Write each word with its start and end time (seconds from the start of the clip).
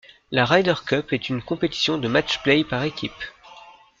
La 0.31 0.45
Ryder 0.45 0.73
Cup 0.83 1.13
est 1.13 1.29
une 1.29 1.43
compétition 1.43 1.99
de 1.99 2.07
match-play 2.07 2.63
par 2.63 2.81
équipe. 2.81 3.11